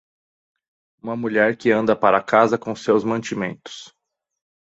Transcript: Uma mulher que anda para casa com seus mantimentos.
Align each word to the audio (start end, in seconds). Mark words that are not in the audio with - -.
Uma 0.99 1.15
mulher 1.15 1.55
que 1.55 1.69
anda 1.71 1.95
para 1.95 2.23
casa 2.23 2.57
com 2.57 2.75
seus 2.75 3.03
mantimentos. 3.03 3.93